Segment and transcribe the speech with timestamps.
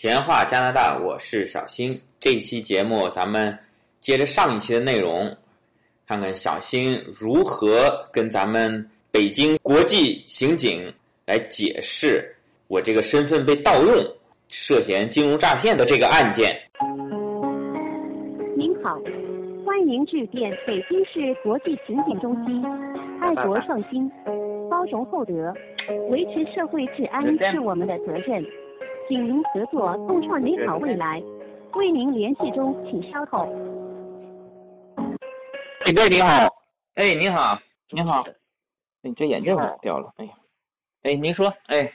[0.00, 1.94] 闲话加拿大，我是小新。
[2.18, 3.54] 这期节目咱们
[4.00, 5.30] 接着上一期的内容，
[6.06, 10.90] 看看小新如何跟咱们北京国际刑警
[11.26, 12.34] 来解释
[12.66, 13.94] 我这个身份被盗用、
[14.48, 16.58] 涉嫌金融诈骗的这个案件。
[18.56, 18.98] 您好，
[19.66, 22.64] 欢迎致电北京市国际刑警中心。
[23.20, 24.10] 爱国创新，
[24.70, 25.52] 包容厚德，
[26.08, 27.22] 维持社会治安
[27.52, 28.42] 是我们的责任。
[29.10, 31.20] 请您合作，共创美好未来。
[31.74, 33.44] 为您联系中，请稍后。
[35.84, 36.46] 警队你好，
[36.94, 37.58] 哎，你好，
[37.90, 38.24] 你好，
[39.02, 40.30] 你这眼镜掉了，哎呀，
[41.02, 41.92] 哎，您说，哎，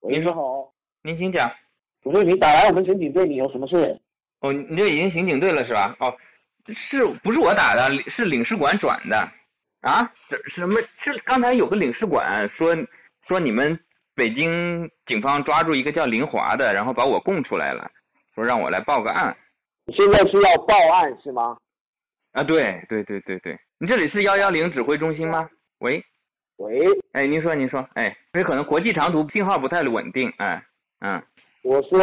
[0.00, 1.52] 您说好，您请讲。
[2.04, 4.00] 我说你打来我们刑警队，你有什么事？
[4.40, 5.94] 哦，你这已经刑警队了是吧？
[6.00, 6.16] 哦，
[6.90, 7.90] 是不是我打的？
[8.16, 9.18] 是领事馆转的。
[9.82, 10.00] 啊？
[10.30, 10.80] 什什么？
[11.04, 12.74] 是刚才有个领事馆说
[13.28, 13.78] 说你们
[14.18, 17.88] 北京警方抓住一个叫林华的，然后把我供出来了，
[18.34, 19.34] 说让我来报个案。
[19.86, 21.56] 你现在是要报案是吗？
[22.32, 25.48] 啊，对对对对对，你这里是幺幺零指挥中心吗？
[25.78, 26.04] 喂，
[26.56, 30.60] 喂，哎，您说您说，哎，这可能国际长途信号不太稳定，哎，
[30.98, 31.22] 嗯。
[31.62, 32.00] 我说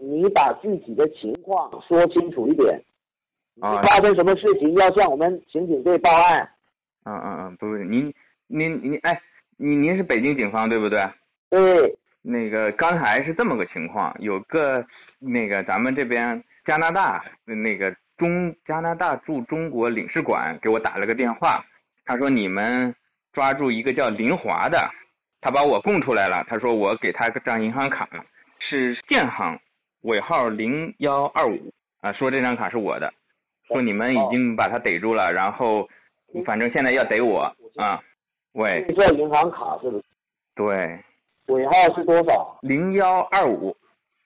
[0.00, 2.74] 你把具体的情况说清楚一点。
[3.60, 3.80] 啊。
[3.82, 6.50] 发生什么事情要向我们刑警队报案？
[7.04, 8.12] 嗯嗯嗯，不是您
[8.48, 9.22] 您您哎，
[9.56, 11.00] 您您是北京警方对不对？
[11.52, 11.98] 对。
[12.22, 14.84] 那个刚才是这么个情况，有个
[15.18, 21.64] 那个咱们这边加拿大那个中加拿大驻中国领事馆给我打了个电话，
[22.04, 22.94] 他说你们
[23.32, 24.88] 抓住一个叫林华的，
[25.40, 28.08] 他把我供出来了，他说我给他个张银行卡，
[28.60, 29.58] 是建行，
[30.02, 33.12] 尾号零幺二五啊，说这张卡是我的，
[33.68, 35.88] 说你们已经把他逮住了，然后。
[36.46, 37.42] 反正现在要逮我
[37.76, 38.02] 啊！
[38.52, 40.04] 喂，这银行卡是不是？
[40.54, 40.98] 对。
[41.46, 42.58] 尾号是多少？
[42.62, 43.76] 零幺二五。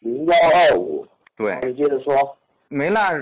[0.01, 1.07] 零幺二五。
[1.37, 1.59] 对。
[1.63, 2.15] 你接着说。
[2.69, 3.13] 没了，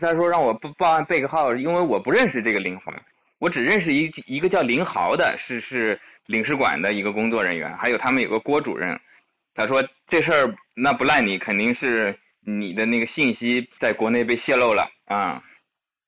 [0.00, 2.90] 他说让我报报案备个号，因为我不认识这个林华，
[3.38, 8.98] 我只认识一一个叫林豪的，是是领事馆的一个工作人员，还有他们有个郭主任。
[9.54, 15.42] 他说这事儿那不赖你，肯定是你的那个信息在国内被泄露了啊。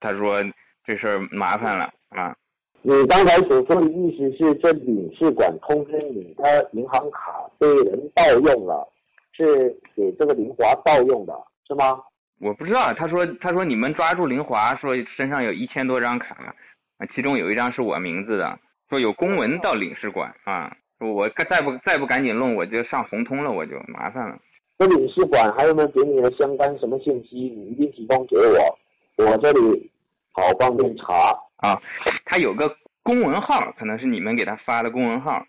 [0.01, 0.43] 他说
[0.87, 1.93] 这事儿麻烦了。
[2.09, 2.34] 啊，
[2.83, 8.89] 你刚才所说的意思是，这领事馆通知你，他银行卡被人盗用了，
[9.33, 11.35] 是给这个林华盗用的，
[11.67, 12.01] 是吗？
[12.39, 16.55] 我不知道，他说他说你们抓住林华，说身上有一千多张卡，
[16.99, 24.39] 啊，其中有一张是我名字的，说有公文到领事馆啊，我再不再不赶紧弄，我就上红通了，我就麻烦了。
[24.79, 27.37] 这领事馆还有没有给你的相关什么信息？
[27.51, 28.79] 你一定提供给我，
[29.25, 29.91] 我这里
[30.33, 31.37] 好方便查。
[31.66, 31.82] 啊，
[32.25, 35.44] 他有个公文号，可能是你们给他发的公文号。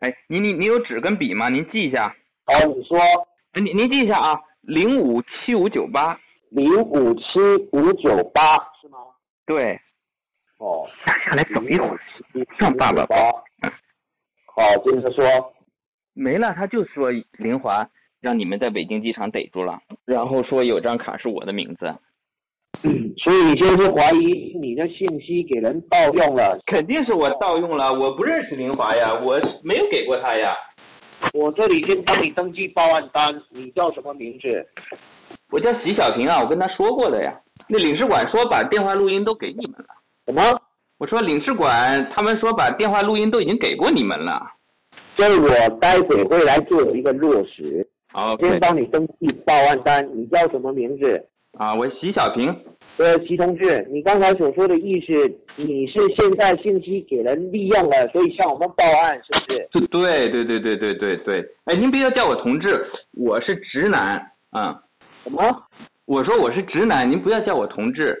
[0.00, 1.48] 哎，您您您有纸跟笔吗？
[1.48, 2.12] 您记一下。
[2.46, 2.98] 哦，你说。
[3.54, 6.18] 您您记一下啊，零五七五九八。
[6.48, 7.20] 零五七
[7.70, 8.40] 五九八
[8.80, 8.98] 是吗？
[9.46, 9.78] 对。
[10.58, 10.88] 哦。
[11.06, 12.00] 下来等一会儿。
[12.58, 13.06] 上爸爸。
[14.46, 15.54] 好，接着说。
[16.12, 17.88] 没了，他就说林华
[18.20, 21.94] 让你们在北京机场逮住了，然后说有张卡是我的名字。
[22.82, 26.58] 所以你现在是怀疑你的信息给人盗用了？
[26.66, 30.54] 肯定是我盗用了，我不认识林华呀，我没有给过他呀。
[31.34, 34.66] 我这里先帮你登记报案单，你叫什么名字？
[35.50, 37.38] 我叫席小平啊，我跟他说过的呀。
[37.68, 39.88] 那领事馆说把电话录音都给你们了。
[40.26, 40.42] 什么？
[40.96, 44.40] 我说领事馆他们说把电话录音都已经给过你们了。
[45.16, 45.48] 这我
[45.78, 47.86] 待会会来做一个落实。
[48.12, 51.22] 好，先帮你登记报案单，你叫什么名字？
[51.60, 52.48] 啊，我席小平。
[52.96, 55.12] 呃，齐同志，你刚才所说的意思，
[55.56, 59.86] 你是现在信息给人利用了，所以向我们报案，是不是？
[59.88, 61.44] 对对对对对对对。
[61.64, 62.82] 哎，您不要叫我同志，
[63.12, 64.16] 我是直男
[64.48, 64.80] 啊。
[65.22, 65.42] 什么？
[66.06, 68.18] 我说我是直男，您不要叫我同志。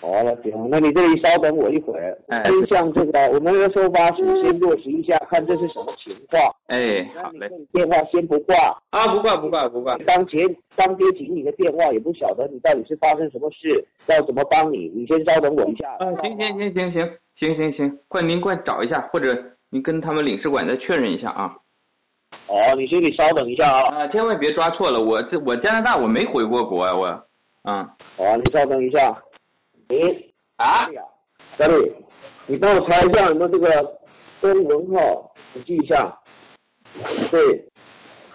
[0.00, 2.16] 好了，行，那你这里稍等我一会儿。
[2.28, 6.40] 哎，先向这个我们的收发室先落实一下，看这是什么情况。
[6.68, 7.50] 哎，好嘞。
[7.72, 8.54] 电话先不挂。
[8.90, 9.96] 啊，不挂不挂不挂。
[10.06, 10.40] 当前
[10.76, 14.88] 当接起你的电话，也不晓得你到底是发生什么事，要怎么帮你？
[14.94, 15.88] 你先稍等我一下。
[15.98, 19.36] 啊，行行行行行行行行，快您快找一下，或者
[19.68, 21.56] 您跟他们领事馆再确认一下啊。
[22.46, 23.96] 哦，你先你稍等一下啊。
[23.96, 27.24] 啊，千万别抓错了，我这我加拿大我没回过国啊，我。
[27.64, 27.84] 嗯。
[28.16, 29.12] 好，你稍等一下。
[29.88, 30.86] 你啊，
[31.58, 31.92] 小李，
[32.46, 33.98] 你帮我查一下有没有这个
[34.40, 36.14] 公文号，你记一下。
[37.30, 37.68] 对，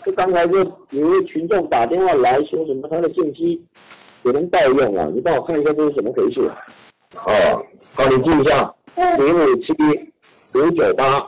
[0.04, 0.60] 就刚才就
[0.90, 3.64] 有一位群众打电话来说什么他的信息
[4.24, 6.42] 有人盗用了，你帮我看一下这是怎么回事。
[7.16, 8.74] 哦，好，你记一下，
[9.18, 9.74] 零五七
[10.56, 11.20] 五九八。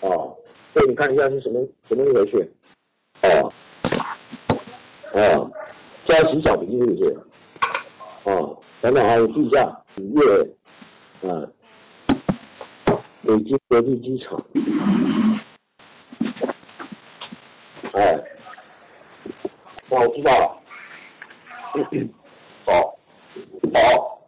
[0.00, 0.36] 哦，
[0.74, 2.52] 对，你看一下是什么什么一回事。
[3.22, 3.52] 哦，
[5.14, 5.50] 哦，
[6.06, 7.16] 叫徐小平是不是？
[8.24, 10.22] 哦，等等还有地下五月，
[11.22, 11.52] 嗯，
[13.22, 14.40] 北京国际机场，
[17.92, 18.16] 哎，
[19.90, 20.62] 那我知道了。
[22.66, 22.72] 好，
[23.74, 24.20] 好，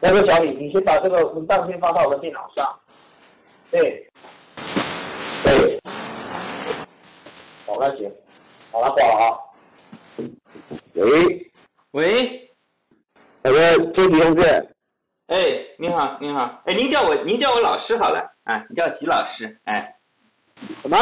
[0.00, 2.66] 那个小李，你先把这个文档先发到我的电脑上。
[3.70, 4.10] 对，
[5.44, 5.78] 对，
[7.66, 8.10] 好，那行，
[8.70, 9.36] 好了，挂了啊。
[10.94, 11.52] 喂，
[11.92, 12.41] 喂，
[13.44, 14.68] 那个周迪同志，
[15.26, 15.36] 哎，
[15.76, 19.96] 你好，你好，哎，您叫我您叫我老师好了，啊，你叫习老师，哎，
[20.80, 20.96] 什么？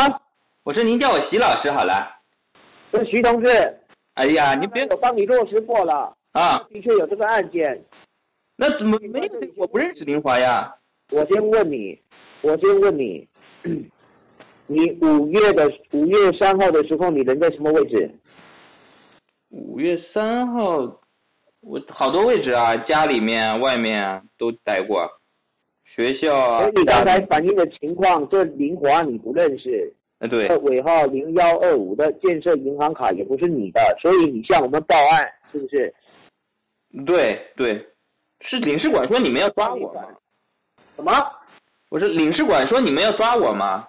[0.62, 2.16] 我说您叫我习老师好了。
[2.94, 3.50] 是徐同志，
[4.14, 7.84] 哎呀，你别我帮你落实过了，啊，的确有这个案件。
[8.56, 9.32] 那怎么没有？
[9.56, 10.74] 我不认识林华呀。
[11.12, 12.00] 我先问你，
[12.40, 13.28] 我先问你，
[14.66, 18.10] 你五月的五月三号的时候，你人在什么位置？
[19.50, 20.99] 五月三号，
[21.60, 25.08] 我好多位置啊，家里面、外面啊都待过，
[25.84, 26.72] 学校啊所以。
[26.76, 35.94] 你刚才反映的情况，这林华你不认识，呃，对这，尾号零幺二五的建设银行卡也不是你的，所以你向我们报案，是不是？
[37.06, 37.74] 对对，
[38.48, 40.02] 是领事馆说你们要抓我吗？
[40.96, 41.12] 什么？
[41.90, 43.86] 我是领事馆说你们要抓我吗？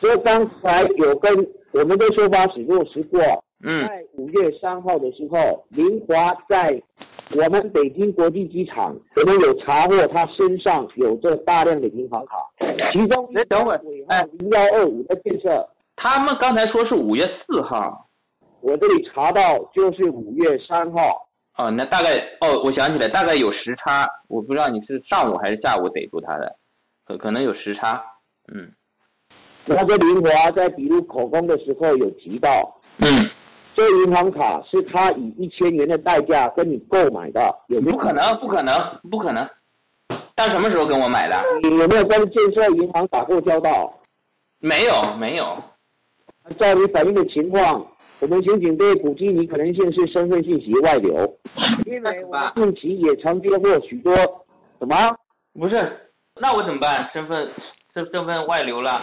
[0.00, 1.32] 这刚才有跟
[1.72, 3.20] 我们的说法只落实过，
[3.62, 3.86] 嗯。
[3.86, 6.80] 在五月三号的时候，林华在
[7.34, 12.36] 我们北京国际机场，我们有查获他身上有着大量的银行卡，
[12.92, 18.08] 其中一哎等会儿尾号零幺二五的建设，他们刚才说是五月四号。
[18.60, 21.26] 我这里查到就是五月三号，
[21.58, 26.54] 哦，那大概哦，我想起来，大概有时差，我不知道你是上午还是下午逮住他的，
[27.04, 28.00] 可可能有时差。
[28.54, 28.70] 嗯。
[29.64, 33.06] 那个林华在笔录口供的时候有提到，嗯，
[33.82, 38.78] 这银行卡是他以一千元的代价跟你购买的，有没有不可能，不可能，
[39.10, 39.48] 不可能。
[40.36, 41.42] 他什么时候跟我买的？
[41.64, 43.92] 你有没有跟建设银行打过交道？
[44.60, 45.44] 没有，没有。
[46.60, 47.84] 照你反映的情况，
[48.20, 51.12] 我们刑警队估计你可能性是身份信息外流，
[51.84, 54.14] 因为我们近期也曾接获许多
[54.78, 54.94] 什么
[55.54, 57.10] 不是，那我怎么办？
[57.12, 57.50] 身份
[57.92, 59.00] 身身份外流了。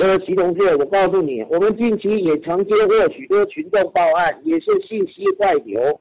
[0.00, 6.00] 呃，齐同志，我告诉你，我们近期也曾接获许多群众报案，也是信息外流，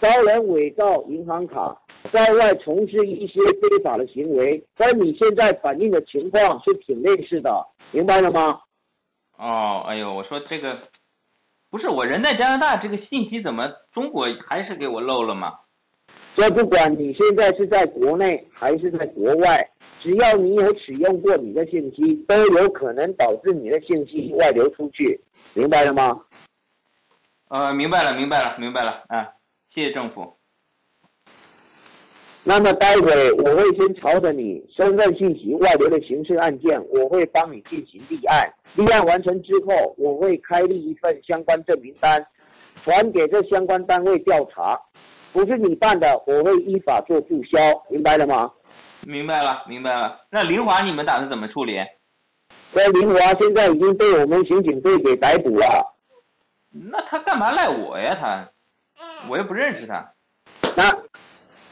[0.00, 1.80] 遭人伪造银行卡，
[2.12, 8.58] 在外从事一些非法的行为，跟你现在反映的情况是挺类似的，明白了吗？
[9.36, 10.76] 哦，哎呦，我说这个，
[11.70, 15.54] 不是我人在加拿大，这个信息怎么中国还是给我漏了吗？
[16.34, 19.70] 这不管你现在是在国内还是在国外，
[20.02, 25.20] 只要你有使用过你的信息，都有可能导致你的信息外流出去，
[25.54, 26.20] 明白了吗？
[27.48, 29.28] 呃，明白了，明白了，明白了，啊，
[29.74, 30.34] 谢谢政府。
[32.44, 38.48] 那么待会我会先朝着你身份信息外流的刑事案件，我会帮你进行立案。
[38.74, 42.24] 立案完成之后，我会开立一份相关证明单，
[42.84, 44.80] 传给这相关单位调查。
[45.32, 47.58] 不是你办的，我会依法做注销，
[47.90, 48.50] 明白了吗？
[49.02, 50.20] 明白了，明白了。
[50.30, 51.76] 那林华你们打算怎么处理？
[52.74, 55.94] 这林华现在已经被我们刑警队给逮捕了。
[56.70, 58.14] 那他干嘛赖我呀？
[58.20, 58.48] 他，
[59.28, 60.12] 我又不认识他。
[60.76, 60.84] 那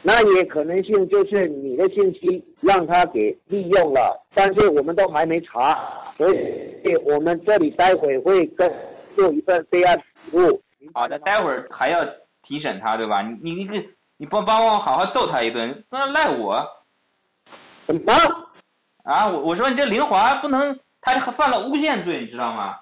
[0.01, 5.77] 那也可能性就是你的信息让他给利用了，但是我们都还没查，
[6.17, 8.71] 所以我们这里待会会跟
[9.15, 9.95] 做一份备案
[10.31, 10.61] 笔录。
[10.93, 12.03] 好的，待会儿还要
[12.43, 13.21] 提审他，对吧？
[13.21, 16.65] 你你你这你帮帮我好好揍他一顿，那赖我
[17.87, 18.13] 什么？
[19.03, 19.25] 啊！
[19.27, 22.75] 我我说你这林华不能，他犯了诬陷罪，你知道吗？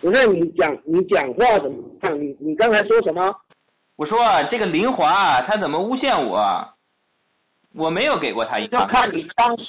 [0.00, 2.20] 不是你讲你讲话怎么样？
[2.20, 3.34] 你你刚才说什么？
[3.96, 6.68] 我说啊这个林华他怎么诬陷我？
[7.76, 9.64] 我没有给过他一就看你当时，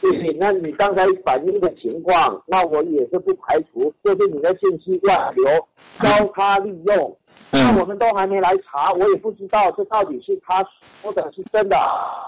[0.00, 5.44] 对，那你刚才反映的情况，那我也是不排除就是你的信息外流，
[6.00, 7.18] 遭他利用。
[7.50, 10.64] 那我们都还没来查，我也不知道这到底是他
[11.02, 11.76] 说的是真的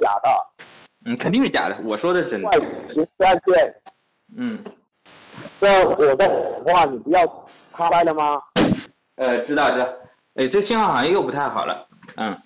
[0.01, 0.31] 假的。
[1.07, 2.57] 嗯，肯定是假的，我说的是真的外。
[2.95, 3.75] 刑事案件，
[4.37, 4.65] 嗯，
[5.61, 6.29] 这我的
[6.67, 7.21] 话你不要
[7.77, 8.41] 插掰了吗？
[9.17, 9.89] 呃，知道知道。
[10.35, 11.87] 哎，这信号好像又不太好了。
[12.17, 12.37] 嗯，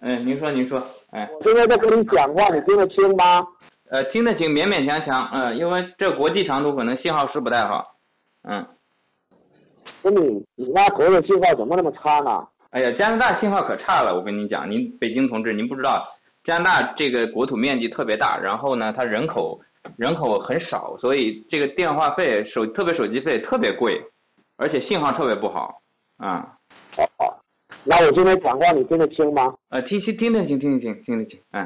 [0.00, 0.78] 嗯，您说您说，
[1.10, 3.46] 哎，我现在在跟你讲话，你听得清吗？
[3.90, 5.30] 呃，听得清，勉勉强强。
[5.32, 7.96] 嗯，因为这国际长途可能信号是不太好。
[8.42, 8.66] 嗯，
[10.02, 12.46] 那你你那国的信号怎么那么差呢？
[12.70, 16.06] 哎呀，加拿大信号可差了，我跟你讲，您北京同志，您不知道，
[16.50, 19.60] 加拿大这个国土面积特别大，然后呢，它人口
[19.96, 24.02] 人口很少，所以这个电话费手特别手机费特别贵，
[24.56, 25.80] 而且信号特别不好。
[26.16, 26.58] 啊、
[26.96, 27.40] 好好，
[27.84, 29.54] 那我今天讲话你听得清吗？
[29.68, 31.64] 呃，听听听得清，听得清，听得清，嗯。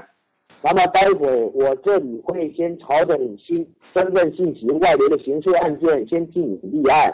[0.61, 7.11] 那么待会我这里会先朝着你新身份信息外流的刑事案件先进行立案。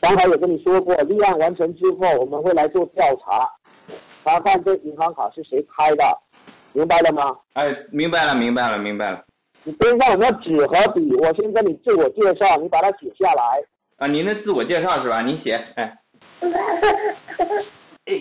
[0.00, 3.50] 刚才也跟你说过，立案完成之后，我们会来做调查，
[4.24, 6.04] 查看这银行卡是谁开的，
[6.72, 7.36] 明白了吗？
[7.54, 9.24] 哎，明白了，明白了，明白了。
[9.64, 11.14] 你边上有没有纸和笔？
[11.16, 13.62] 我先跟你自我介绍，你把它写下来。
[13.98, 15.20] 啊，您的自我介绍是吧？
[15.22, 15.98] 您写，哎。
[18.06, 18.12] 哎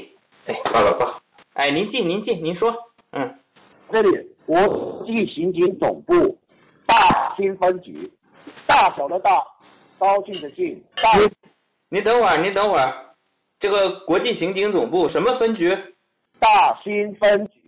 [0.46, 1.20] 哎，好了吧？
[1.54, 2.72] 哎，您进，您进，您说，
[3.12, 3.36] 嗯。
[3.92, 4.10] 这里
[4.46, 6.38] 国际刑警总部
[6.86, 8.10] 大兴分局，
[8.66, 9.44] 大小的大，
[9.98, 11.10] 高兴的兴，大。
[11.90, 12.94] 你等会儿，你等会儿，
[13.60, 15.76] 这个国际刑警总部什么分局？
[16.40, 17.61] 大兴分局。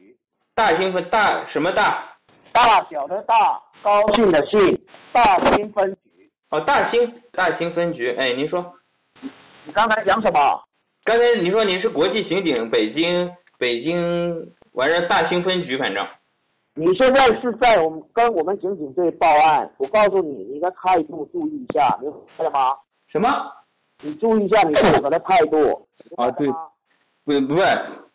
[0.56, 2.16] 大兴分大什么大？
[2.52, 4.60] 大小的大，高兴的兴，
[5.12, 6.32] 大兴分局。
[6.50, 8.16] 哦，大兴大兴分局。
[8.20, 8.64] 哎，您说，
[9.66, 10.64] 你刚才讲什么？
[11.04, 16.06] 刚才你说您是国际刑警，北京北京完事大兴分局，反正。
[16.76, 22.76] 你现在是在我们跟我们刑警队报案，我告诉你，你的态度注意一下，明白了吗？
[23.08, 23.28] 什么？
[24.02, 25.88] 你注意一下你任何的态度。
[26.18, 26.48] 啊，对，
[27.26, 27.64] 不不是，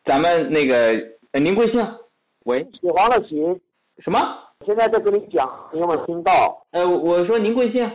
[0.04, 0.97] 咱们那个，
[1.33, 1.85] 呃您贵姓？
[2.49, 3.38] 喂，姓黄的秦。
[3.99, 4.19] 什么？
[4.64, 6.59] 现在在跟你讲，你有没有听到？
[6.71, 7.87] 呃，我说您贵姓？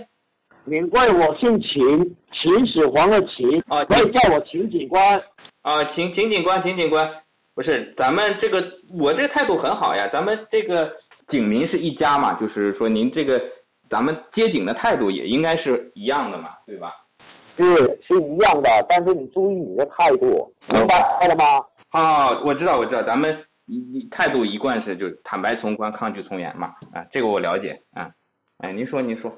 [0.64, 3.60] 您贵，我姓秦，秦始皇的秦。
[3.68, 5.20] 啊，可以叫我秦警官。
[5.64, 7.10] 啊，秦秦警官，秦警官，
[7.56, 8.64] 不是，咱们这个，
[9.00, 10.88] 我这个态度很好呀，咱们这个
[11.30, 13.42] 警民是一家嘛，就是说您这个，
[13.90, 16.94] 咱们接警的态度也应该是一样的嘛，对吧？
[17.58, 17.66] 是
[18.08, 21.44] 是一样的，但是你注意你的态度，明白了吗？
[21.90, 28.12] 好，我知道，我知道，咱们一态度一贯是就坦白从宽，抗拒从严嘛，啊，这个我了解，啊，
[28.58, 29.32] 哎，您说您说，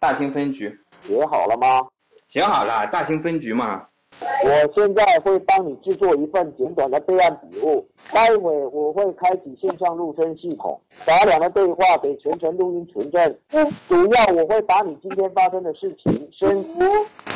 [0.00, 0.68] 大兴分局
[1.06, 1.86] 写好了吗？
[2.32, 3.86] 写好了，大兴分局嘛。
[4.20, 13.38] 我现在会帮你制作一份简短的备案笔录，待会我会开启线上录声系统，把两个对话给全程录音存证。
[13.88, 16.50] 主要我会把你今天发生的事情，身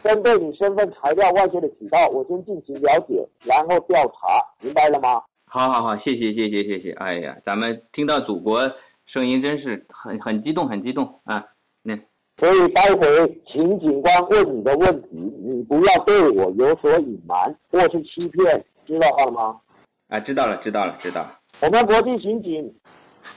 [0.03, 5.23] 针对你身份材料外泄的渠道，我先进行了解，然后调查，明白了吗？
[5.55, 8.73] 好好好，谢谢谢谢谢谢，哎呀，咱们听到祖国
[9.05, 11.45] 声音真是很很激动很激动啊，
[11.83, 11.95] 那。
[12.39, 13.07] 所以待会
[13.47, 19.61] 请警官问你的问题，你不要对我有所隐瞒或是欺骗，知道了吗？
[20.09, 21.39] 啊，知道了，知道了，知道了。
[21.61, 22.75] 我们国际刑警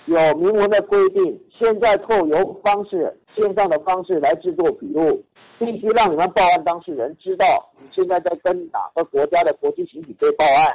[0.05, 5.22] 有明文的规定，现在透由方式线上的方式来制作笔录，
[5.60, 7.45] 必须让你们报案当事人知道
[7.77, 10.74] 你现在在跟哪个国家的国际刑警队报案。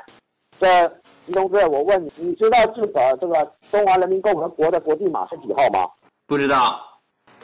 [0.61, 0.69] 这
[1.31, 5.89] 李同志，我问你，你知道这个这个中华人民共和国的国际码是几号吗？
[6.27, 6.81] 不知道。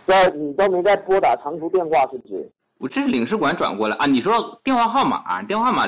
[0.08, 2.50] 这你都没在拨打长途电话，是不是？
[2.78, 4.06] 我这是领事馆转过来啊！
[4.06, 5.86] 你说电话号码，电话号码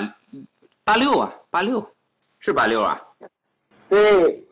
[0.84, 1.84] 八六啊，八六，
[2.38, 3.00] 是八六啊？
[3.88, 3.98] 对，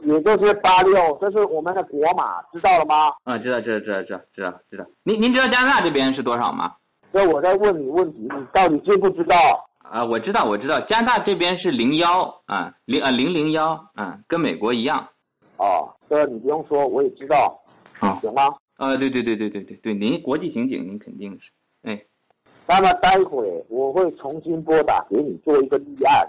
[0.00, 3.12] 也就是八六，这是我们的国码，知道了吗？
[3.22, 4.84] 啊，知道，知道，知道，知道，知道，知道。
[5.04, 6.74] 您您知道加拿大这边是多少吗？
[7.12, 9.65] 这我在问你问题，你到底知不知道？
[9.90, 15.08] 啊，我知道，我知道，加拿大这边是零幺啊，零啊零零幺啊，跟美国一样。
[15.58, 17.62] 哦，这你不用说，我也知道。
[18.00, 18.54] 啊，行吗？
[18.76, 21.50] 啊，对对对对对对对，您国际刑警，您肯定是，
[21.82, 21.98] 哎，
[22.68, 26.28] 那么待会我会重新拨打给你做一个立案，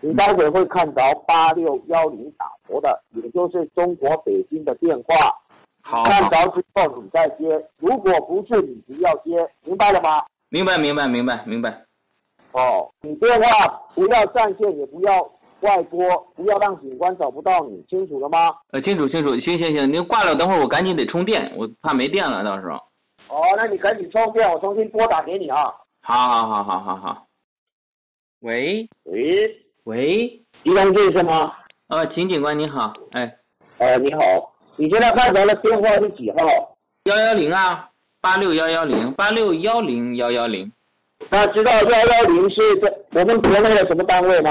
[0.00, 5.34] 你待会会看着八六幺零打头的，也就是中国北京的电话，
[5.82, 10.22] 好，看着之后你再接，如果不是你不要接，明白了吗？
[10.48, 11.84] 明白明白明白明白，
[12.52, 15.30] 哦，你电话不要占线，也不要。
[15.60, 16.00] 外拨，
[16.34, 18.50] 不要让警官找不到你，清楚了吗？
[18.70, 22.76] 呃，清楚清楚，行行行，您挂了，等会儿我赶紧得充电，我怕没电了，到时候。
[23.28, 25.70] 哦，那你赶紧充电，我重新拨打给你啊。
[26.00, 27.26] 好好好好好好。
[28.38, 29.54] 喂喂
[29.84, 31.52] 喂，李同志是吗？
[31.88, 33.36] 呃，秦警官你好，哎。
[33.76, 34.20] 呃，你好，
[34.76, 36.38] 你现在看着的电话是几号？
[37.04, 37.90] 幺幺零啊，
[38.22, 40.72] 八六幺幺零，八六幺零幺幺零。
[41.28, 44.50] 那知道幺幺零是在我们国内的什么单位吗？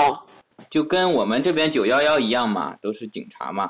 [0.70, 3.68] 就跟我们这边九幺幺一样嘛，都是警察嘛。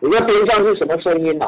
[0.00, 1.46] 你这边上是什么声音呢？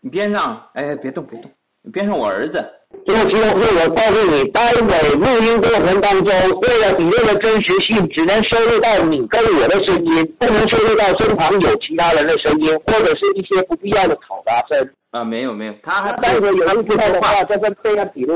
[0.00, 1.50] 你边上，哎，别动别动，
[1.82, 2.64] 你边上我儿子。
[3.06, 14.88] 这个提示我告诉你，待会录音过程当中，为了笔录的真实性，只能收录到你跟我的声音，不能收录到身旁有其他人的声音，或者是一些不必要的嘈杂声。
[15.10, 18.34] 啊，没有没有，他还待会有人知道的话，这份备案笔录。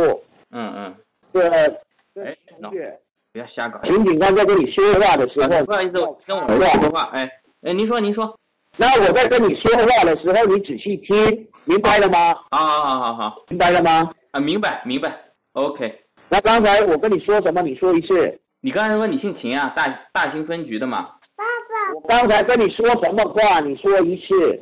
[0.50, 0.95] 嗯嗯。
[1.40, 2.25] 对。
[2.25, 2.99] 哎，同学。
[3.33, 3.78] 不要瞎搞！
[3.87, 7.11] 秦警官在跟你说话的时候，不好意思，跟我说话。
[7.12, 7.31] 哎
[7.62, 8.35] 哎，您说您说，
[8.78, 12.35] 那我在跟你说话的时候，你仔细听，明白了吗？
[12.50, 14.11] 好好好好，明白了吗？
[14.31, 15.14] 啊，明白明白。
[15.52, 16.00] OK。
[16.31, 17.61] 那刚才我跟你说什么？
[17.61, 18.40] 你说一次。
[18.62, 21.11] 你刚才说你姓秦啊，大大兴分局的嘛？
[21.37, 23.61] 爸爸我刚才跟你说什么话？
[23.61, 24.59] 你说一次。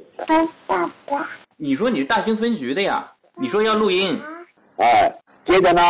[0.66, 0.76] 爸
[1.06, 3.08] 爸，你说你是大兴分局的呀？
[3.40, 4.20] 你说要录音，
[4.78, 5.12] 哎，
[5.46, 5.80] 接着呢？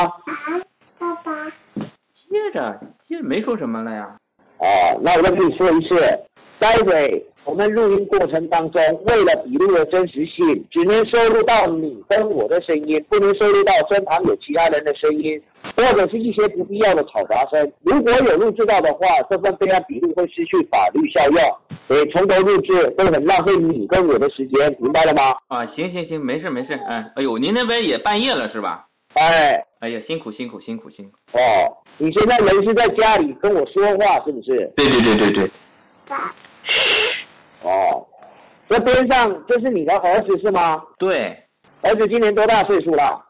[2.35, 4.17] 接着接着没说什么了呀？
[4.59, 4.67] 哦，
[5.01, 6.01] 那我再跟你说一次，
[6.59, 15.41] 待会我们录音过程当中，为了笔录的真实性，只能收录到你跟我的声音，不能收录到身旁有其他人的声音，
[15.77, 17.73] 或者是一些不必要的嘈杂声。
[17.83, 21.41] 如果有录制到的话，这份备案笔录会失去法律效用，
[21.87, 25.37] 所以从头录制会很浪费你跟我的时间，明白了吗？
[25.47, 28.89] 啊，行行行，没事没事，哎，哎呦，您那边也半夜了是吧？
[29.15, 31.13] 哎，哎呀，辛苦辛苦辛苦辛苦。
[31.35, 31.39] 哦，
[31.97, 34.73] 你现在人是在家里跟我说话是不是？
[34.77, 35.51] 对对对对对，
[36.09, 36.35] 爸，
[37.63, 38.07] 哦，
[38.69, 40.83] 这边上这是你的儿子是吗？
[40.99, 41.37] 对，
[41.83, 43.25] 儿子今年多大岁数了？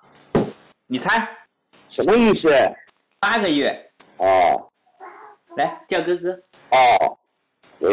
[0.87, 1.29] 你猜，
[1.95, 2.49] 什么意思？
[3.21, 3.69] 八个月，
[4.19, 4.27] 哦
[5.57, 6.31] 来叫哥哥。
[6.71, 7.19] 哦，
[7.81, 7.91] 喂，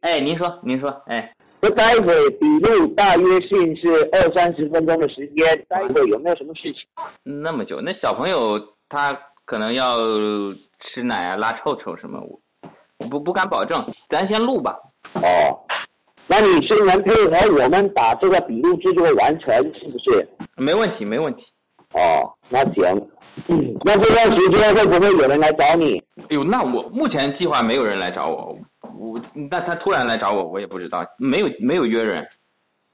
[0.00, 6.82] 哎，您说您说，哎，我待会笔录大约性是二三十分钟的时间，待会有没有什么事情？
[7.22, 9.12] 那么久，那小朋友他
[9.44, 9.96] 可能要
[10.80, 12.40] 吃奶啊、拉臭臭什么，我
[12.98, 14.76] 我不不敢保证，咱先录吧。
[15.14, 15.58] 哦，
[16.26, 20.28] 那你是能配合我们把这个笔录制作完成，是不是？
[20.56, 21.42] 没问题没问题。
[21.94, 23.08] 哦，那行。
[23.48, 25.98] 嗯， 那这段时间会不会有人来找你？
[26.16, 28.56] 哎呦，那我目前计划没有人来找我，
[28.98, 29.20] 我
[29.50, 32.26] 那他突然来找我，我也不知道，没有没有约人。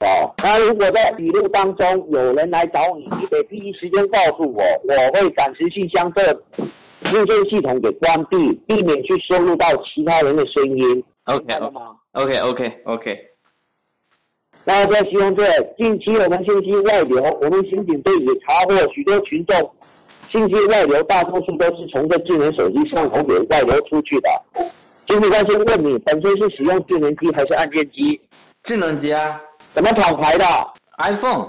[0.00, 11.04] 哦，那如果在笔录当中有人来找你，你得第一时间告诉我，我会暂时性将这录音系统给关闭，避免去收录到其他人的声音。
[11.24, 13.18] OK？OK OK OK，
[14.64, 15.44] 那在使用这
[15.76, 19.58] 近期我们信息外流，我们刑警队也查获许多群众
[20.32, 24.30] 信息外流，大多数都是从这智能手机上头给外流出去的。
[25.08, 28.20] 刑警官先问你，本身是使用智能机还是按键机？
[28.64, 29.40] 智能机啊
[29.78, 30.44] 什么厂牌的
[30.98, 31.46] ？，iPhone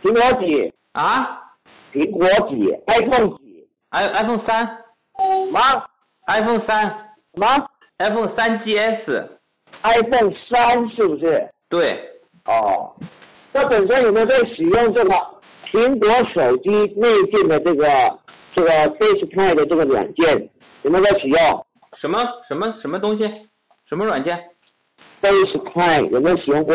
[0.00, 0.72] 苹果几？
[0.92, 1.42] 啊
[1.92, 5.60] 苹果几？iPhone 几？，i iPhone 三什么
[6.28, 11.50] ？，iPhone 三什么，iPhone 三 GS，？iPhone 三是不是？
[11.68, 11.90] 对，
[12.44, 12.94] 哦，
[13.52, 15.10] 那本身有没有在使用这个
[15.72, 17.88] 苹果手机内建的这个
[18.54, 20.48] 这个 FaceTime 的这个软件？
[20.82, 21.66] 有没有在使用
[22.00, 23.28] 什么什么什么东西，
[23.88, 24.38] 什么软件？
[25.26, 26.10] FaceTime？
[26.10, 26.74] 有没有使用过？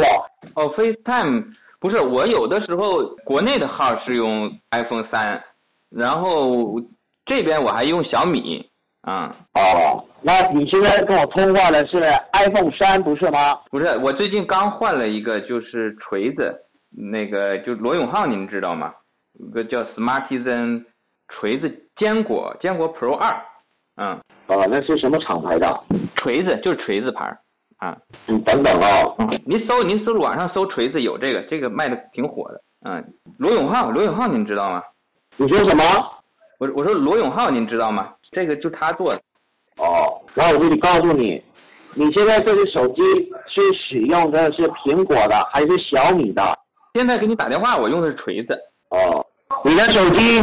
[0.55, 1.45] 哦，FaceTime
[1.79, 5.41] 不是，我有的时候国内的号是用 iPhone 三，
[5.89, 6.79] 然后
[7.25, 8.69] 这边我还用小米，
[9.01, 11.99] 啊、哦，那你现在跟我通话的是
[12.33, 13.55] iPhone 三不是吗？
[13.69, 16.53] 不是，我最近刚换了一个，就是锤子，
[16.89, 18.93] 那个就罗永浩，您知道吗？
[19.39, 20.83] 有个叫 Smartisan
[21.29, 23.33] 锤子坚果坚果 Pro 二，
[23.95, 25.83] 嗯，哦，那是什么厂牌的？
[26.15, 27.39] 锤子就是锤子牌儿，
[27.81, 28.87] 啊，你，等等啊。
[29.17, 33.03] 嗯，您搜您搜网上搜锤子有这个，这个卖的挺火的，嗯，
[33.37, 34.83] 罗永浩，罗永浩您知道吗？
[35.35, 35.83] 你说什么？
[36.59, 38.13] 我我说罗永浩您知道吗？
[38.31, 39.21] 这个就他做的，
[39.77, 41.43] 哦，那我给你告诉你，
[41.95, 43.01] 你现在这个手机
[43.47, 46.43] 是使用的是苹果的还是小米的？
[46.93, 48.55] 现在给你打电话，我用的是锤子，
[48.89, 49.25] 哦，
[49.65, 50.37] 你的手机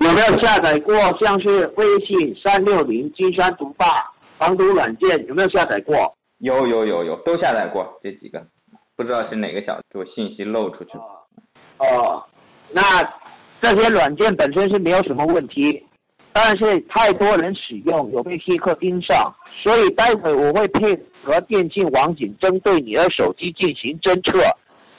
[0.00, 3.86] 有没有下载过像是微信、三六零、金山毒霸、
[4.36, 5.24] 防毒软件？
[5.28, 6.14] 有没有下载过？
[6.44, 8.46] 有有有有，都下载过这几个，
[8.96, 11.26] 不知道是哪个小子给我信息漏出去了。
[11.78, 12.22] 哦，
[12.70, 12.82] 那
[13.62, 15.82] 这些软件本身是没有什么问题，
[16.34, 24.38] 但是太多人使用，有被黑客盯上，所以待会我会配合电信网警针对你的手机进行侦测，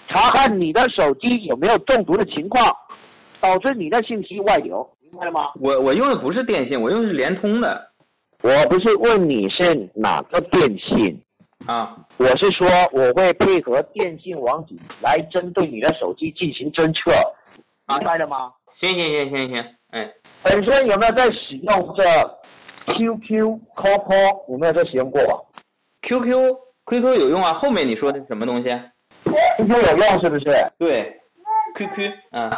[0.09, 2.65] 查看你的手机有没有中毒的情况，
[3.39, 5.51] 导致你的信息外流，明白了吗？
[5.61, 7.91] 我我用的不是电信，我用的是联通的
[8.41, 11.19] 我不是问你是哪个电信，
[11.67, 11.95] 啊。
[12.17, 17.11] 我是说我会配合电信网警来针对你的手机进行侦测，
[17.85, 18.51] 啊明白了吗？
[18.79, 20.11] 行行行行行，哎，
[20.43, 22.03] 本身有没有在使用这
[22.93, 24.49] QQ、QQ？
[24.49, 25.21] 有没有在使用过
[26.07, 26.55] QQ
[26.87, 28.69] QQ 有用啊，后面你说的是什么东西
[29.57, 30.71] ？？QQ 有用是不是？
[30.77, 31.19] 对
[31.77, 32.57] ，QQ，嗯，哦，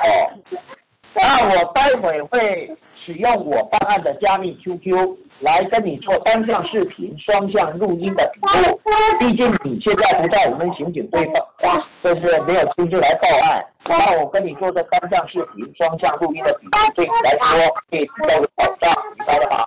[1.15, 8.79] 那我待会会使用我办案的加密 QQ 来跟你做单向视频、双向录音的笔录。
[9.19, 13.65] 毕竟你现在不在我们刑警队报，就是没有亲自来报案。
[13.85, 19.65] 那我跟你做这单向视频、双向录音的笔录，对你来说可以提高个保障，明白了吗？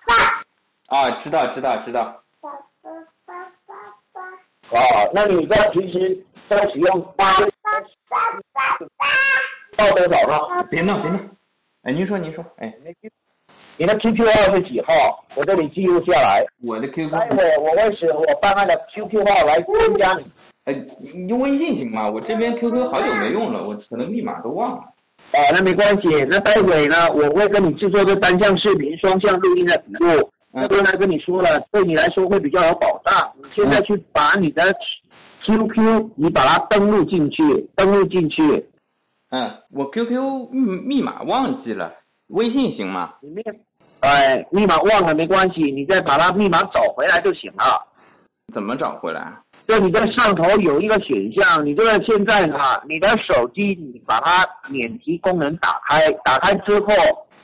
[0.89, 2.51] 啊，知道知道知道，爸
[2.83, 2.91] 爸
[3.25, 3.35] 爸
[3.67, 3.75] 爸
[4.13, 7.25] 爸哦，那你在平时都使用八
[9.77, 10.65] 到多少呢？
[10.69, 11.19] 别闹别闹，
[11.83, 12.75] 哎，您说您说，哎，
[13.81, 15.25] 你的 QQ 号是几号？
[15.35, 16.45] 我我这里记录下来。
[16.63, 20.27] 我的 QQ，待会我会使我办案的 QQ 号来添加你。
[20.65, 20.75] 呃，
[21.15, 22.07] 你用微信行吗？
[22.07, 24.83] 我这边 QQ 好久没用了，我可能密码都忘了。
[25.33, 26.27] 啊，那没关系。
[26.29, 30.07] 那待会呢，我会跟你制作个单向视频、双向录音的笔录。
[30.53, 33.33] 嗯这边呢跟你说了，对你来说会比较有保障。
[33.39, 34.63] 你现在去把你的
[35.47, 37.43] QQ，你把它登录进去，
[37.77, 38.43] 登录进去，
[39.31, 40.61] 嗯，我 QQ 密
[40.97, 41.95] 密码忘记了，
[42.27, 43.15] 微信行吗？
[43.23, 43.45] 里面，
[44.01, 47.87] 哎，密码忘了没关系，你再把它密码找回来就行了。
[48.55, 49.33] 怎么找回来？
[49.69, 52.59] 就你在上头有一个选项，你这个现在呢，
[52.89, 56.87] 你的手机你把它免提功能打开，打开之后，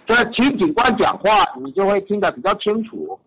[0.06, 1.30] 这请警官讲话，
[1.62, 3.18] 你就会听得比较清楚。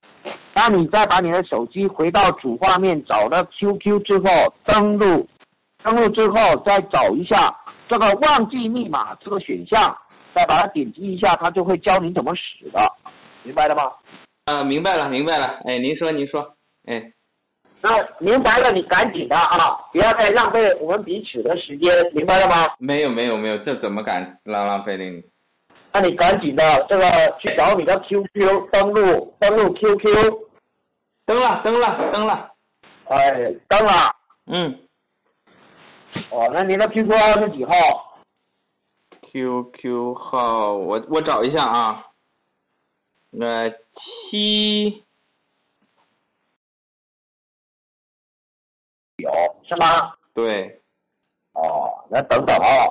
[0.54, 5.26] 当你再把你的手机回到主画面，找到 QQ 之后，登录，
[5.82, 7.56] 登录之后再找一下
[7.88, 9.82] 这个忘记密码这个选项，
[10.36, 12.82] 再把它点击一下，它就会教你怎么使的，
[13.44, 13.92] 明白了吗？
[14.46, 15.60] 啊，明白了，明白了。
[15.66, 16.42] 哎，您说，您说，
[16.88, 17.12] 哎，
[17.82, 22.68] 那明白了，你赶紧的啊，不要再浪费我们彼此的时间，明白了吗？
[22.80, 25.24] 没有，没有，没有，这怎么敢浪浪费呢？
[25.92, 27.04] 那你赶紧的这个
[27.40, 30.34] 去找你的 QQ 登录登录 QQ，
[31.26, 32.52] 登了，登了，登了。
[33.06, 33.32] 哎，
[33.68, 33.94] 登了
[34.46, 34.80] 嗯
[36.32, 37.72] 哦，那您的 QQ 号是几号
[39.32, 42.06] ？，QQ 号，我我找一下啊。
[43.32, 43.70] 呃，
[44.32, 45.04] 七
[49.18, 49.30] 有
[49.68, 50.14] 是吗？
[50.34, 50.82] 对，
[51.54, 52.88] 哦，那等等啊，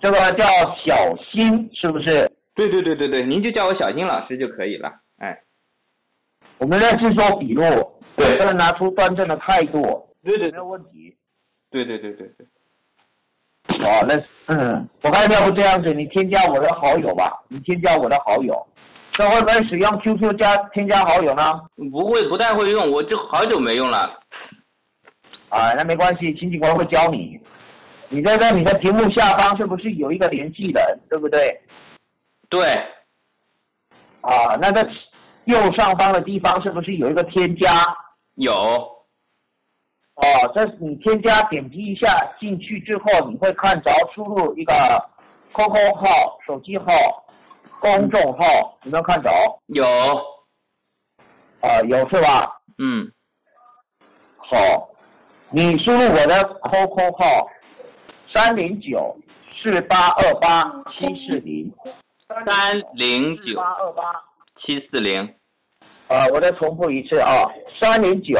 [0.00, 0.46] 这个叫
[0.86, 0.94] 小
[1.32, 2.30] 新是不是？
[2.54, 4.90] 对对对对对，您就叫我小新老师就可以了。
[5.18, 5.42] 哎，
[6.58, 7.62] 我们在制作笔录，
[8.16, 11.16] 对不能拿出端正的态度，对对没有问题。
[11.70, 12.46] 对对对对对，
[13.80, 14.14] 哦，那
[14.46, 18.64] 嗯，我看要不这样子，你添加我的好友吧，你添加我的好友，
[19.14, 21.60] 这会不会使用 QQ 加添加好友呢？
[21.92, 23.98] 不会，不太会用，我就好久没用了。
[25.48, 27.40] 啊，那没关系，秦警官会教你。
[28.08, 31.60] 你在在你的屏幕下方是不是有一个联系人，对不对？
[32.48, 32.68] 对，
[34.20, 34.84] 啊，那在
[35.44, 37.70] 右上方的地方是不是有一个添加？
[38.34, 38.52] 有，
[40.14, 40.24] 哦，
[40.56, 42.08] 这你添加点击一下
[42.40, 44.74] 进去之后，你会看着输入一个
[45.54, 46.06] QQ 号、
[46.44, 46.86] 手机号、
[47.80, 49.30] 公众号，有没有看着？
[49.66, 49.84] 有，
[51.60, 52.60] 啊，有是吧？
[52.78, 53.10] 嗯，
[54.38, 54.88] 好，
[55.50, 57.48] 你输入我的 QQ 号
[58.34, 59.16] 三零九
[59.62, 61.72] 四八二八七四零
[62.46, 64.02] 三零九八二八。
[64.66, 65.22] 七四零，
[66.08, 67.44] 啊，我再重复一次啊，
[67.80, 68.38] 三零九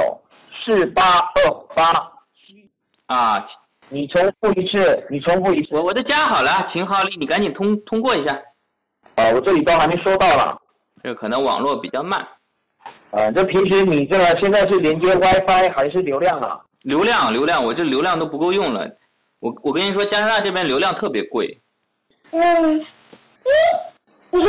[0.64, 1.92] 四八二八
[2.34, 2.70] 七，
[3.06, 3.46] 啊，
[3.90, 5.74] 你重复一次，你重复一次。
[5.74, 8.40] 我我都加好了，秦浩丽，你赶紧通通过一下。
[9.16, 10.60] 啊，我这里都还没收到了。
[11.02, 12.26] 这可能网络比较慢，
[13.10, 16.60] 啊，这平时你这个现在是连接 WiFi 还是流量啊？
[16.80, 18.88] 流量流量，我这流量都不够用了。
[19.40, 21.62] 我我跟你说，加拿大这边流量特别贵，
[22.30, 22.86] 嗯，
[24.30, 24.48] 不是，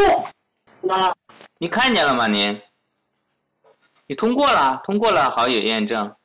[0.82, 1.14] 妈
[1.58, 2.28] 你看见了吗？
[2.28, 2.62] 您，
[4.08, 6.16] 你通过了，通过了好友验证，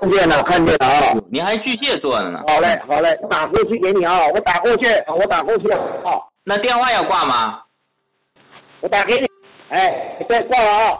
[0.00, 1.14] 看见了，看见了啊。
[1.30, 2.42] 您还巨蟹座的呢。
[2.46, 5.80] 好嘞，好嘞，我打过去给你啊，我打过去，啊我打过去啊，
[6.44, 7.60] 那电话要挂吗？
[8.80, 9.26] 我打给你。
[9.70, 10.98] 哎，你别挂了啊。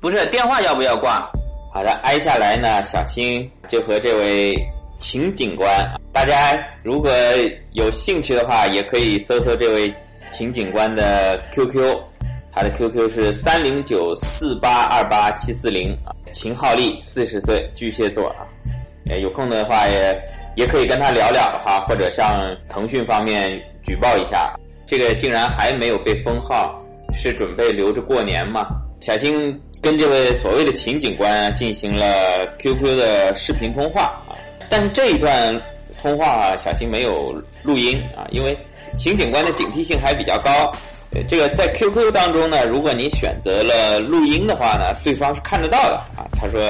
[0.00, 1.30] 不是，电话要不要挂？
[1.72, 4.54] 好的，挨下来呢，小新就和这位
[4.98, 5.68] 秦警官，
[6.12, 7.10] 大家如果
[7.72, 9.94] 有兴趣的话，也可以搜搜这位
[10.30, 11.96] 秦警官的 QQ，
[12.56, 18.48] 他的 QQ 是三零九四八二八七四零啊，秦浩利，四十岁，巨蟹座啊。
[19.10, 20.18] 呃，有空的话也
[20.56, 23.52] 也可以跟他聊聊哈，或者向腾讯方面
[23.84, 28.68] 举报一下，这个竟然还没有被封号，是准备留着过年吗？
[29.00, 34.32] 小新跟这位所谓的秦警官进行了 QQ 的视频通话啊，
[34.70, 35.62] 但是这一段
[36.00, 38.58] 通话，小新没有录音啊，因为
[38.96, 40.72] 秦警官的警惕性还比较高。
[41.28, 46.26] 这个在 QQ 当中呢，如果你选择了录音的话呢，对方是看得到的啊。
[46.32, 46.60] 他说，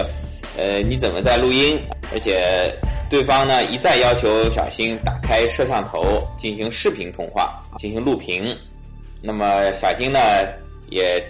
[0.56, 1.78] 呃，你怎么在录音？
[2.12, 2.72] 而且
[3.10, 8.56] 对方呢一再要求小新打开摄像头进行视频通话，进行录屏。
[9.22, 10.18] 那么小新呢
[10.90, 11.22] 也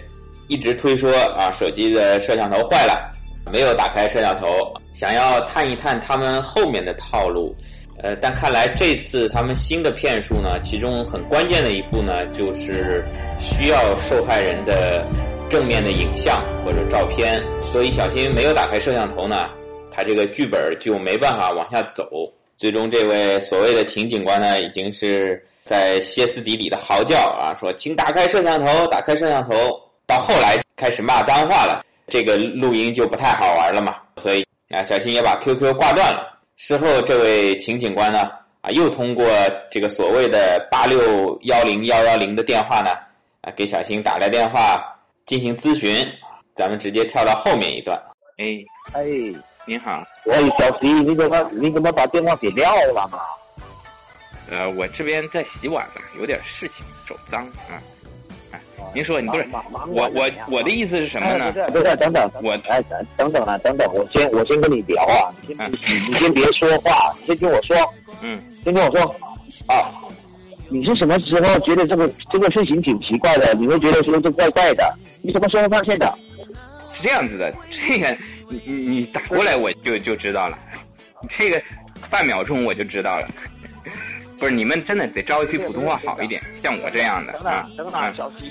[0.47, 3.11] 一直推说啊，手机的摄像头坏了，
[3.51, 4.47] 没有打开摄像头，
[4.93, 7.55] 想要探一探他们后面的套路。
[8.03, 13.03] 呃，但看来这次他们新的骗术呢，其中很关键的一步呢，就是
[13.39, 15.05] 需要受害人的
[15.49, 19.47] 正面的影像或者照片，所以小新没有打开摄像头呢，
[19.89, 22.07] 他这个剧本就没办法往下走。
[22.55, 29.53] 最终，这位所谓的秦警官呢，已经是在歇斯底里的嚎叫啊，说：“请打开摄像头，打开摄像头。”
[30.07, 33.95] 到后来开始骂脏话了，这个录音就不太好玩了嘛。
[34.17, 36.36] 所以啊，小新也把 QQ 挂断了。
[36.59, 38.23] 事后，这位秦警官呢，
[38.61, 39.23] 啊，又通过
[39.69, 42.89] 这个所谓的八六幺零幺幺零的电话呢，
[43.41, 44.83] 啊，给小新打来电话
[45.23, 46.05] 进行咨询。
[46.55, 47.95] 咱们直接跳到后面一段。
[48.37, 48.45] 哎
[48.93, 49.05] 哎，
[49.67, 53.19] 你好，喂，小徐，你怎么你怎么把电话给撂了嘛？
[54.49, 57.77] 呃，我这边在洗碗呢，有点事情，手脏啊。
[58.87, 59.47] 哎，您说，你不是
[59.87, 61.51] 我我我的意思是什么呢？
[61.51, 67.75] 不是不是，等等，我哎等等等啊，等等，我先我先跟你聊啊，你你你先别说话，你先听我说，
[68.21, 69.03] 嗯，先听我说
[69.67, 69.75] 啊，
[70.69, 73.53] 你是什么时候觉得这个这个事情挺奇怪的？
[73.53, 74.93] 你会觉得说这怪怪的？
[75.21, 76.13] 你什么时候发现的？
[76.95, 77.53] 是这样子的，
[77.87, 78.17] 这个
[78.49, 80.57] 你你你打过来我就就知道了，
[81.37, 81.61] 这个
[82.09, 83.27] 半秒钟我就知道了。
[84.39, 88.45] 不是你们真的得招一句普通话好一点，像我这样的等啊等，小徐，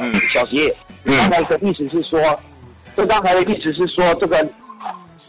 [0.00, 0.68] 嗯小徐，
[1.04, 2.40] 嗯刚才的意思是说，
[2.96, 4.46] 这刚才的意思是说，这个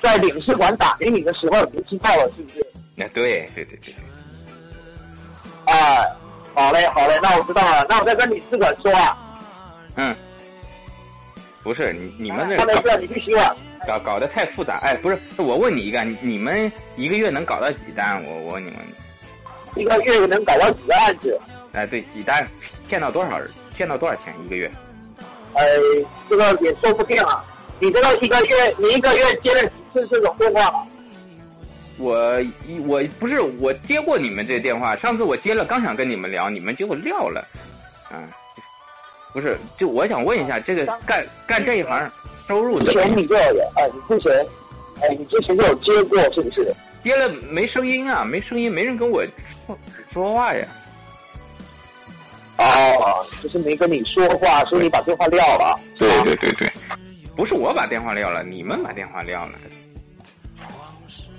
[0.01, 2.65] 在领事馆打给你的时候，你就知道了，是不是？
[2.95, 6.05] 那对对对对对，啊，
[6.53, 7.86] 好嘞，好嘞，那我知道了。
[7.89, 9.17] 那我再跟领事馆说啊。
[9.95, 10.15] 嗯，
[11.63, 13.55] 不是你你们那他没事，你去洗碗。
[13.88, 14.77] 搞搞得太复杂。
[14.84, 18.23] 哎，不是，我问你一个，你你们一个月能搞到几单？
[18.23, 18.79] 我我问你们，
[19.75, 21.39] 一个月能搞到几个案子？
[21.73, 22.47] 哎，对，几单？
[22.88, 23.49] 骗到多少人？
[23.75, 24.69] 骗到多少钱一个月？
[25.53, 25.63] 呃，
[26.29, 27.43] 这个也说不定啊。
[27.79, 30.86] 你这个一个月，你一个月接了几次这种电话？
[31.97, 37.45] 我一我不是我接过你们这电话，上次我接了，刚想跟你们聊，你们结果撂了，
[38.10, 38.19] 啊，
[39.34, 42.12] 不是，就我想问一下，这个干干这一行
[42.47, 43.10] 收入之怎么样？
[43.10, 44.45] 前你就有，哎，你之前，
[45.01, 46.73] 哎，你之前就有接过是不是？
[47.03, 49.23] 接了没声音啊，没声音，没人跟我
[49.65, 49.77] 说
[50.13, 50.65] 说话呀。
[52.57, 55.79] 哦，就是没跟你说话，所以你把电话撂了。
[55.97, 56.69] 对对对对，
[57.35, 59.53] 不是我把电话撂了，你们把电话撂了。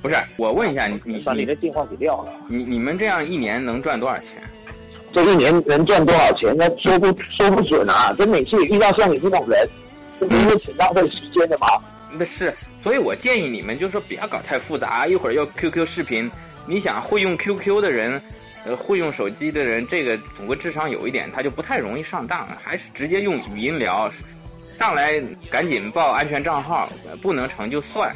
[0.02, 2.32] 不是，我问一下你你你把你的电话给撂了。
[2.48, 4.26] 你你们这样一年能赚多少钱？
[5.12, 6.52] 这一年能赚多少钱？
[6.56, 8.12] 那说不说不准啊！
[8.18, 9.64] 这每次遇到像你这种人，
[10.18, 11.66] 这不是挺浪费时间的吗？
[12.10, 16.28] 那是，所以我建议你们就说不要搞太复杂，一会儿又 QQ 视频。
[16.66, 18.20] 你想会用 QQ 的人，
[18.64, 24.10] 呃，会用手机的人，这个总归智商有一点，他就不太容易上当，还是直接用语音聊，
[24.78, 25.20] 上来
[25.50, 28.14] 赶紧报安全账号，呃不能成就算。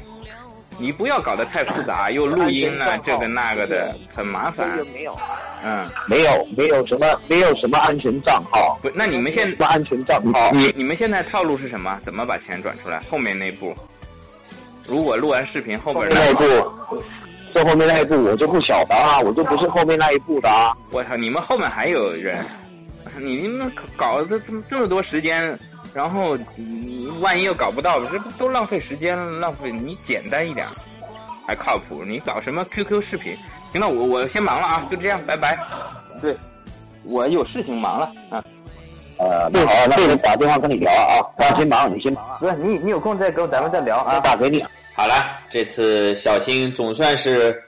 [0.78, 4.78] 你不要搞得太复杂，又录音了、安全账号这个那个的，很麻烦
[5.64, 10.52] 嗯，没有，没有什么，没有什么安全账号，不，那你们现在安全账号？
[10.52, 11.98] 你你们现在套路是什么？
[12.04, 13.00] 怎么把钱转出来？
[13.10, 13.74] 后面那步，
[14.84, 17.02] 如果录完视频后边后面那步，
[17.56, 20.76] 这后面那一步我就不晓得啊，我就不是后面那一步的啊。
[20.90, 22.44] 我操，你们后面还有人，
[23.16, 25.58] 你们搞这这么这么多时间，
[25.94, 29.40] 然后你万一又搞不到，这不都浪费时间了？
[29.40, 30.66] 浪费你简单一点，
[31.46, 32.04] 还靠谱。
[32.04, 33.34] 你搞什么 QQ 视频？
[33.72, 35.58] 行了，我我先忙了啊，就这样，拜拜。
[36.20, 36.36] 对，
[37.04, 38.44] 我有事情忙了啊。
[39.18, 44.62] 呃，那好，那我打电话跟你聊啊，我先忙，你先忙啊，不是你你有空再跟咱们再聊我打给你。
[44.96, 47.62] 好了，这次小新总算是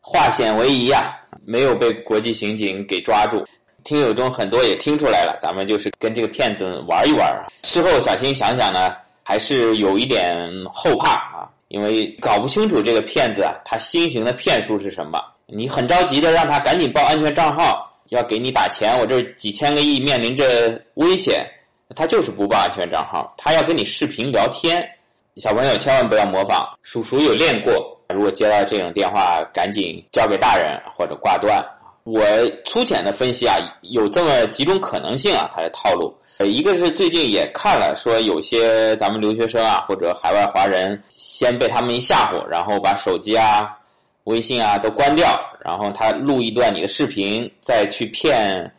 [0.00, 1.14] 化险为夷呀、
[1.44, 3.44] 没有被国际刑警给抓住。
[3.84, 7.38] 听友中很多也听出来了，咱们就是跟这个骗子玩一玩。
[7.64, 10.34] 事后小新想想呢，还是有一点
[10.72, 15.22] 后怕啊，因为搞不清楚这个骗子啊，他新型的骗术是什么。
[15.44, 21.46] 你很着急的让他赶紧报安全账号，要给你打钱，我这几千个亿面临着危险，
[21.94, 24.82] 他就是不报安全账号，他要跟你视频聊天。
[25.36, 27.96] 小朋友千万不要模仿，叔叔有练过。
[28.08, 31.64] 如果接到这种电话，赶紧交给大人或者挂断。
[32.02, 32.20] 我
[32.66, 36.12] 粗浅的分析啊，有这么几种可能性啊，他的套路。
[36.38, 43.70] 呃，一个是最近也看了，说有些咱们留学生啊或者海外华人，先被他们一吓唬，然后把手机啊、
[44.24, 48.70] 微信啊都关掉，然后他录一段你的视频，再去骗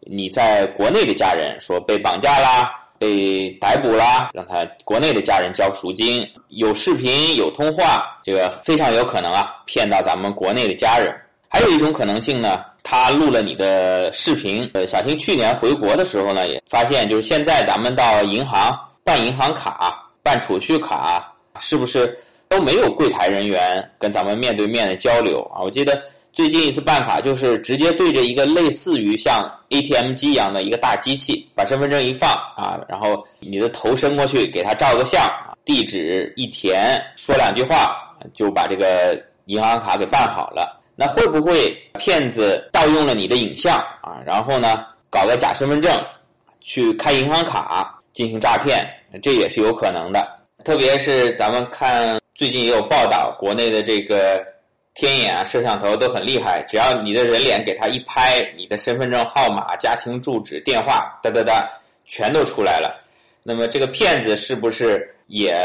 [0.00, 2.76] 你在国内的家人，说被绑架啦。
[3.00, 11.10] 被逮捕啦，让他国内的家人交赎金，有视频有通话，这个非常有可能啊，骗到咱们国内的家人。
[11.48, 14.70] 还有一种可能性呢，他录了你的视频。
[14.74, 22.14] 呃，小新去年回国的时候呢，也发现就是现在咱们到银行办银行卡、办储蓄卡，是不是
[22.50, 25.62] 都没有柜台人员跟咱们面对面的交流啊？
[25.62, 26.00] 我记得
[26.32, 35.28] 最近一次办卡就是直接对着一个类似于像 ATM 机一样的一个大机器，把身份证一放啊，然后你的头伸过去给他照个相，
[35.64, 37.96] 地址一填，说两句话
[38.32, 40.80] 就把这个银行卡给办好了。
[40.94, 44.20] 那会不会骗子盗用了你的影像啊？
[44.24, 45.90] 然后呢，搞个假身份证
[46.60, 48.86] 去开银行卡，进行诈骗，
[49.22, 50.28] 这也是有可能的。
[50.64, 54.44] 特别是咱们看最近也有报道，国内的这个
[55.00, 61.66] 天眼啊、摄像头都很厉害，只要你的人脸给他一拍，你的身份证号码、家庭住址、电话，哒哒哒，
[62.06, 63.02] 全都出来了。
[63.42, 65.56] 那么这个骗子是不是也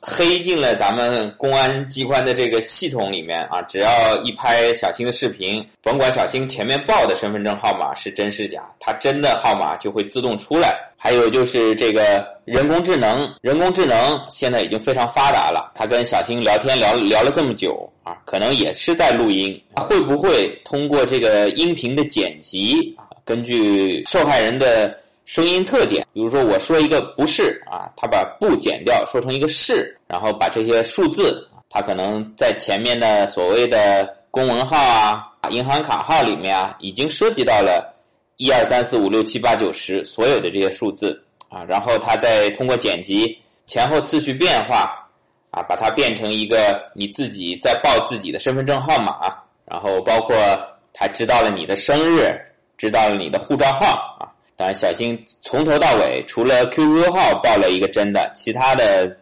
[0.00, 3.60] 黑进了咱们公安机关的这个系统里面啊？
[3.68, 10.74] 只要一拍小新的视频，甭管小新前面报的身份证号码是真是假，他真的号码就会自动出来。
[10.96, 15.70] 还有就是这个人工智能，人工智能现在已经非常发达了。
[15.74, 19.62] 他跟小新聊天聊聊了这么久啊，可能也是在录音。
[19.76, 24.98] 会不会通过这个音频的剪辑，根据受害人的？
[25.32, 37.96] 声音特点，比如说我说一个不是啊，他把不剪掉，说成一个是，然后把这些数字，他可能在前面的所谓的公文号啊、银行卡号里面啊，已经涉及到了
[38.38, 45.08] 一二三四五六七八九十所有的这些数字啊，然后他再通过剪辑前后次序变化
[45.52, 49.32] 啊，把它变成一个你自己在报自己的身份证号码，
[49.64, 50.36] 然后包括
[50.92, 52.36] 他知道了你的生日，
[52.76, 54.16] 知道了你的护照号
[54.60, 54.72] 啊。
[54.72, 59.16] 小新从头到尾除了 QQ 号报了一个真的，其他的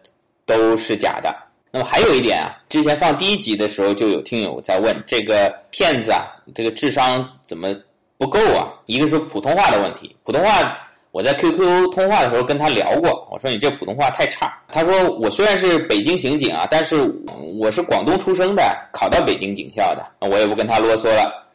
[0.45, 1.35] 都是假的。
[1.71, 6.25] 那么还有一点啊，之前放第一集的时候就有听友在问这个骗子啊，
[6.55, 7.69] 这个智商怎么
[8.17, 8.73] 不够啊？
[8.87, 10.75] 一个是普通话的问题，普通话
[11.11, 14.51] 我在 QQ 通话的时候跟他聊过，我说你这普通话太差。
[14.71, 16.95] 他说我虽然是北京刑警啊，但是
[17.59, 21.48] 我是广东出生的，考到北京警校的，我也不跟他啰嗦了。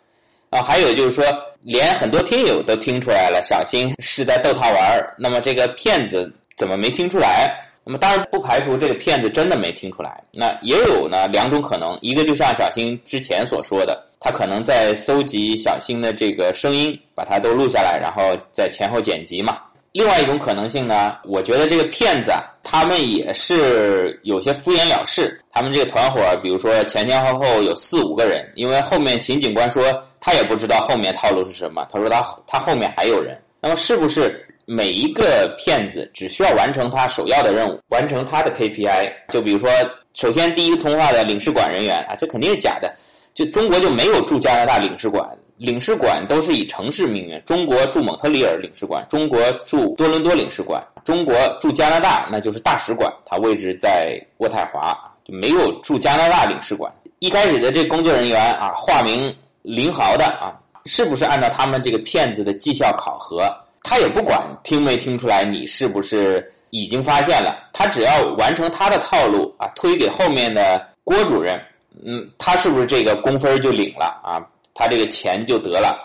[0.55, 1.25] 啊，还有就是说，
[1.63, 5.13] 连很多听友都听出来了，小新是在逗他玩儿。
[5.19, 7.51] 那么这个骗子怎么没听出来？
[7.83, 10.23] 那么当然不排除这个骗子真的没听出来。
[10.33, 19.59] 那也有呢两种可能，一个就像小新之前所说的，他可能在搜集小新的这个声音，把它都录下来，然后再前后剪辑嘛。
[19.91, 25.41] 另外一种可能性呢，我觉得这个骗子啊，他们也是有些敷衍了事。
[25.53, 29.85] 他们这个团伙，比如说前前后后有四五个人，因为后面秦警官说
[30.25, 33.39] 他也不知道后面套路是什么，他说他他后面还有人。
[33.61, 39.13] 那么是不是每一个骗子只需要完成他首要的任务，完成他的 KPI？
[39.29, 39.69] 就比如说，
[40.15, 42.91] 首先第一通话的领事馆人员啊，这肯定是假的。
[43.35, 45.29] 就中国就没有驻加拿大领事馆。
[45.59, 56.91] 领事馆都是以城市命名，中国驻蒙特利尔领事馆，中国驻多伦多领事馆，中国驻加拿大那就是大使馆，它位置在渥太华，就没有驻加拿大领事馆。
[57.21, 59.35] 一开始的这工作人员啊，化名
[59.65, 60.53] 林豪的啊，
[60.85, 63.51] 是不是按照他们这个骗子的绩效考核？
[63.83, 67.57] 他也不管听没听出来，你是不是已经发现了？
[67.73, 71.59] 他只要完成他的套路啊，推给后面的郭主任，
[72.05, 74.41] 嗯，他是不是这个工分就领了啊？
[74.75, 75.99] 他这个钱就得了，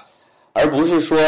[0.54, 1.20] 而不是说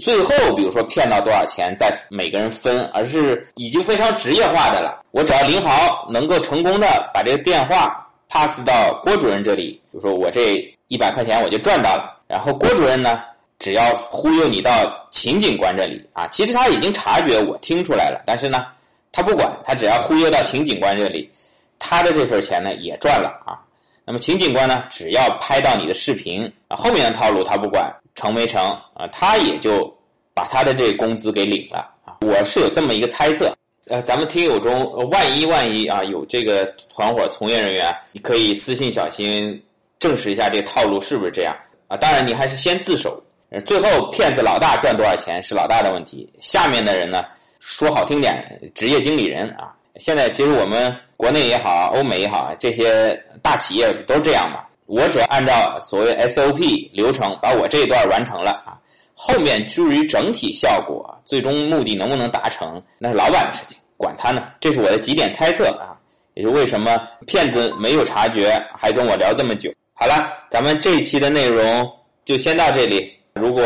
[0.00, 5.02] 最后比如说骗到多少钱再每个人分，而是已经非常职业化的了。
[5.10, 10.56] 我只要林豪能够成功的把这个电话 pass 到郭主任这里，比如说我这
[10.88, 12.16] 一百块钱我就赚到了。
[12.28, 13.22] 然后郭主任呢，
[13.58, 14.70] 只要忽悠你到
[15.10, 18.66] 秦警官这里啊，其实他已经察觉我听出来了，但是呢，
[19.12, 21.30] 他不管，他只要忽悠到秦警官这里，
[21.78, 23.58] 他的这份钱呢也赚了啊。
[24.04, 28.60] 那么秦警官呢，只要拍到你的视频啊，后面的套路他不管成没成
[28.94, 29.92] 啊，他也就
[30.34, 32.18] 把他的这工资给领了啊。
[32.20, 33.52] 我是有这么一个猜测，
[33.88, 39.60] 呃，咱们听友中万一万一啊有这个团伙从业人员，你可以私信小新
[39.98, 41.56] 证实一下这套路是不是这样
[41.88, 41.96] 啊？
[41.96, 43.22] 当然你还是先自首，
[43.64, 47.24] 最后骗子老大赚多少钱是老大的问题，下面的人呢
[47.60, 49.72] 说好听点，职业经理人啊。
[49.96, 54.62] 现在其实我们国内也好，欧美也好，这些大企业都这样嘛。
[54.84, 58.78] 我只要按照所谓 SOP 流程把我这一段完成了啊，
[59.14, 64.48] 后面至于整体效果、最终目的能不能达成，那是老板的事情，管他呢。
[64.60, 65.96] 这是我的几点猜测啊，
[66.34, 69.72] 也就为什么骗子没有察觉，还跟我聊这么久。
[69.98, 71.90] 好了，咱们这一期的内容
[72.22, 73.10] 就先到这里。
[73.32, 73.64] 如果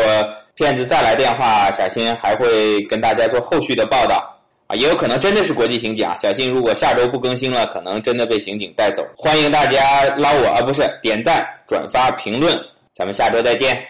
[0.55, 4.33] 骗子再来电话，小新还会跟大家做后续的报道。
[4.67, 6.15] 啊，也有可能真的是国际刑警啊！
[6.17, 9.05] 小新，如果下周不更新了，可能真的被刑警带走。
[9.13, 12.57] 欢迎大家捞我啊，不是点赞、转发、评论，
[12.95, 13.85] 咱们下周再见。